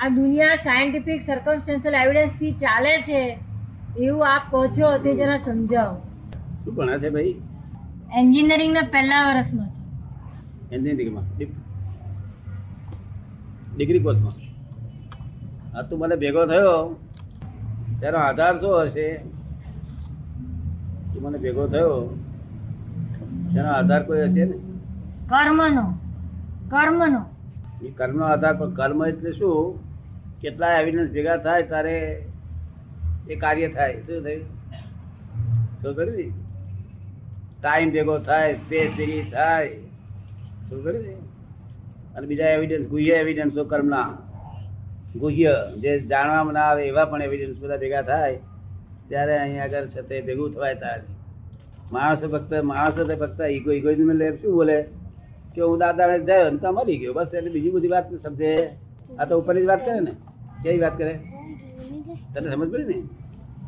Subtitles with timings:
[0.00, 3.38] આ દુનિયા scientific circumstantial એવિડન્સથી ચાલે છે
[3.98, 5.96] એવું આપ કહો છો તે જરા સમજાવો.
[6.64, 7.34] શું ભણા છે ભાઈ?
[8.14, 9.78] એન્જિનિયરિંગ ના પહેલા વર્ષમાં છે.
[10.74, 11.24] એન્જિનિયરિંગમાં
[13.76, 14.34] ડિગ્રી કોર્સમાં.
[15.78, 16.96] આ તું મને ભેગો થયો.
[18.00, 19.16] તેનો આધાર શું હશે?
[21.12, 22.18] તું મને ભેગો થયો.
[23.54, 24.56] તેનો આધાર કોઈ હશે ને?
[25.28, 25.84] કર્મનો
[26.68, 27.31] કર્મનો.
[27.82, 29.78] એ કર્મનો આધાર, પણ કર્મ એટલે શું?
[30.40, 31.96] કેટલા એવિડન્સ ભેગા થાય તારે
[33.30, 33.94] એ કાર્ય થાય.
[34.00, 34.44] શું થયું?
[35.82, 36.32] શું કર્યું
[37.62, 39.68] ટાઈમ ભેગો થાય સ્પેસ ભેગી થાય.
[40.68, 44.08] શું કર્યું અને બીજા એવિડન્સ ગુહ્ય એવિડન્સો કર્મના?
[45.16, 45.52] ગુહ્ય.
[45.76, 48.38] જે જાણવામાં ના આવે એવા પણ એવિડન્સ બધા ભેગા થાય,
[49.08, 51.06] ત્યારે અહીંયા આગળ છે તે ભેગું થવાય ત્યારે
[51.92, 54.78] માણસો ફક્ત માણસો ફક્ત ઈગો ઈગોઇઝમ લે શું બોલે?
[55.54, 57.12] કે હું દાદા જાય અને તો મળી ગયો.
[57.12, 58.52] બસ એટલે બીજી બધી વાત સમજે.
[59.18, 60.12] આ તો ઉપરની જ વાત કરે ને.
[60.62, 61.14] કેવી વાત કરે?
[62.34, 63.02] તને સમજ પડી ને?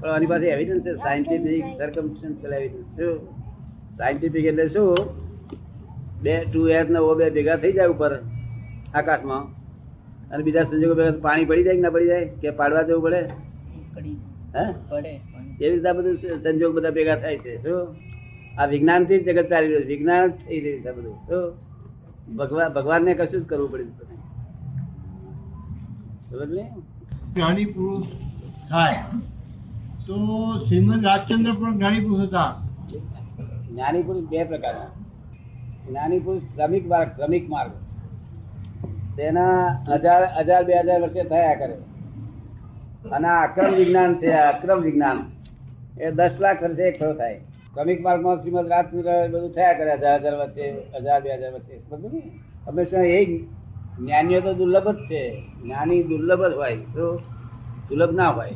[0.00, 0.94] પણ આની પાસે એવિડન્સ છે.
[0.94, 3.18] સાયન્ટિફિક સર્કમસ્ટન્શિયલ એવિડન્સ શું
[3.96, 4.94] સાયન્ટિફિક એટલે શું?
[6.22, 8.12] બે ટુ એર ને ઓ બે ભેગા થઈ જાય ઉપર
[8.94, 9.42] આકાશમાં.
[10.30, 12.24] અને બીજા સંજોગો ભેગા પાણી પડી જાય કે ના પડી જાય?
[12.24, 13.20] કે પાડવા જવું પડે?
[14.56, 14.64] હે?
[15.60, 17.62] એવી રીતે બધું સંજોગ બધા ભેગા થાય છે.
[17.62, 17.96] શું?
[18.60, 19.88] આ વિજ્ઞાનથી જ જગત ચાલી રહ્યું છે.
[19.88, 21.14] વિજ્ઞાન થઈ રહ્યું છે બધું.
[21.14, 21.67] શું?
[22.36, 23.92] ભગવાન ભગવાનને કશું જ કરવું પડ્યું.
[26.30, 26.76] સમજ ને
[27.34, 28.04] જ્ઞાની પુરુષ
[28.70, 28.94] થાય.
[30.06, 30.16] તો
[30.66, 32.56] શ્રીમદ રાજચંદ્ર પણ જ્ઞાની પુરુષ હતા.
[33.70, 34.84] જ્ઞાની પુરુષ બે પ્રકારના.
[35.88, 37.70] જ્ઞાની પુરુષ શ્રમિક માર્ગ શ્રમિક માર્ગ.
[39.16, 41.74] તેના હજાર હજાર બે હજાર વર્ષે થયા કરે.
[43.10, 45.30] અને આ અક્રમ વિજ્ઞાન છે આ અક્રમ વિજ્ઞાન.
[46.00, 47.47] એ દસ લાખ વર્ષે એક થયો.
[47.74, 51.74] થાય માર્ગ માર્ગમાં શ્રીમદ રાજચંદ્ર બધું થયા કરે, હજાર હજાર વર્ષે હજાર, બે હજાર વર્ષે
[51.90, 52.22] બધું
[52.66, 53.20] હંમેશા એ
[53.98, 55.22] જ્ઞાનીઓ તો દુર્લભ જ છે.
[55.62, 56.76] જ્ઞાની દુર્લભ જ હોય.
[56.94, 57.04] તો
[57.88, 58.54] સુલભ ના હોય.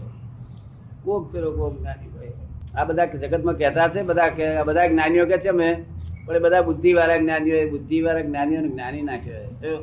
[1.05, 2.33] કોક પેલો કોક જ્ઞાની હોય.
[2.77, 5.69] આ બધા જગતમાં કહેતા છે, બધા કે બધા જ્ઞાનીઓ કે છે અમે,
[6.27, 9.79] પણ એ બધા બુદ્ધિ વાળા જ્ઞાનીઓ એ બુદ્ધિવાળા જ્ઞાનીઓને જ્ઞાની ના કહેવાય?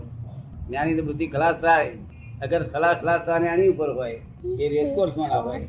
[0.67, 1.91] જ્ઞાની તો બુદ્ધિ ખલાસ થાય.
[2.43, 4.17] અગર ખલાસ ખલાસ થવાની આની ઉપર હોય,
[4.61, 5.65] એ રેસકોર્સમાં ના હોય,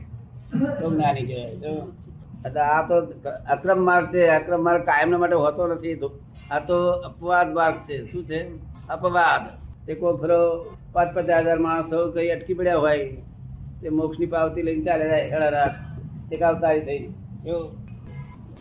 [0.81, 2.10] તો જ્ઞાની કહેવાય?
[2.47, 2.95] એટલે આ તો
[3.51, 5.95] અક્રમ માર્ગ છે અક્રમ માર્ગ કાયમ માટે હોતો નથી.
[5.95, 6.11] તો
[6.51, 8.13] આ તો અપવાદ માર્ગ છે.
[8.13, 8.41] શું છે?
[8.89, 9.43] અપવાદ.
[9.87, 10.41] તે કોઈ ખરો
[10.93, 13.07] પાંચ પચાસ હજાર માણસો કઈ અટકી પડ્યા હોય
[13.83, 16.33] તે મોક્ષની પાવતી લઈને ચાલે જાય રાત.
[16.33, 16.99] એક અવતારી થઈ.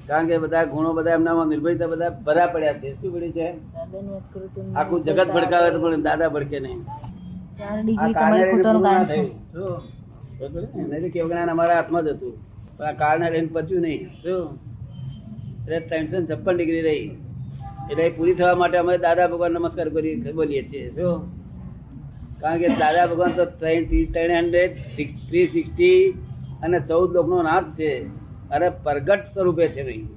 [0.07, 2.93] કારણ કે બધા ગુણો બધા એમનામાં નિર્ભયતા બધા ભરા પડ્યા છે.
[2.93, 3.47] શું પડ્યું છે?
[4.75, 6.79] આખું જગત ભડકાવે તો પણ દાદા ભડકે નહીં.
[7.99, 8.09] આ?
[10.75, 12.48] નહીં કેવું જ્ઞાન અમારા હાથમાં જ હતું.
[12.79, 14.07] પણ આ કારણે રહીને પચ્યું નહીં.
[14.07, 14.59] શું?
[15.63, 17.11] એટલે ત્રણસો છપ્પન ડિગ્રી રહી.
[17.91, 20.89] એટલે પૂરી થવા માટે અમે દાદા ભગવાન નમસ્કાર કરી બોલીએ છીએ.
[20.89, 21.39] શું?
[22.39, 26.09] કારણ કે દાદા ભગવાન તો ત્રણ હંડ્રેડ થ્રી સિક્સટી
[26.63, 28.07] અને ચૌદ લોકનો નાથ છે.
[28.49, 30.07] અરે પ્રગટ સ્વરૂપે છે ભાઈ.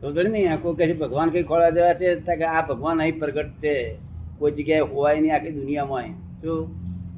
[0.00, 2.14] તો ને આખો કહે છે ભગવાન કઈ ખોળા જેવા છે?
[2.14, 3.98] કે આ ભગવાન અહીં પ્રગટ છે.
[4.38, 6.02] કોઈ જગ્યાએ હોવાય નહીં આખી દુનિયામાં
[6.42, 6.70] શું?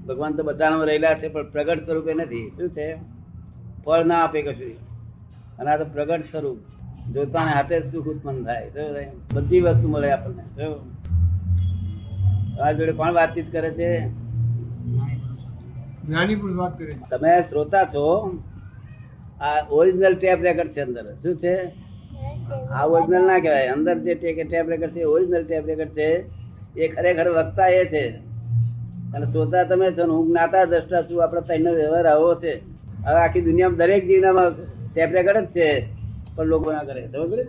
[0.06, 2.50] ભગવાન તો બધામાં રહેલા છે, પણ પ્રગટ સ્વરૂપે નથી.
[2.56, 3.13] શું છે?
[3.84, 4.72] ફળ ના આપે કશું.
[5.59, 6.59] અને આ તો પ્રગટ સ્વરૂપ.
[7.12, 8.71] જોતાને હાથે સુખ ઉત્પન્ન થાય?
[9.34, 10.65] બધી વસ્તુ મળે આપણને.
[12.62, 14.09] આ જોડે કોણ વાતચીત કરે છે?
[16.06, 17.11] જ્ઞાની પુરુષ વાત કરે છે.
[17.11, 18.39] તમે શ્રોતા છો.
[19.41, 21.15] આ ઓરિજિનલ ટેપ રેકર્ડ છે અંદર.
[21.15, 21.56] શું છે?
[22.71, 23.66] આ ઓરિજિનલ ના કહેવાય.
[23.69, 26.25] અંદર જે ટેપ રેકર્ડ છે ઓરિજિનલ ટેપ રેકર્ડ છે.
[26.81, 28.09] એ ખરેખર વક્તા એ છે.
[29.15, 31.22] અને શ્રોતા તમે છો ને હું જ્ઞાતા દ્રષ્ટા છું.
[31.22, 32.73] આપણે તૈનો વ્યવહાર આવો છે.
[33.04, 34.53] હવે આખી દુનિયામાં દરેક જીવનામાં
[34.91, 35.69] ટેપ રેકર્ડ જ છે,
[36.37, 37.44] પણ લોકો ના કરે સમજ ને?